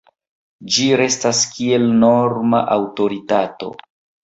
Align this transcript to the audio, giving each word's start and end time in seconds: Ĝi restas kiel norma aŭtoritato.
Ĝi 0.75 0.87
restas 1.01 1.41
kiel 1.51 1.87
norma 2.05 2.65
aŭtoritato. 2.79 3.73